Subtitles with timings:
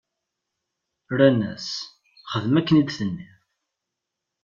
[1.11, 1.67] Rran-as:
[2.31, 3.37] Xdem akken i d-tenniḍ!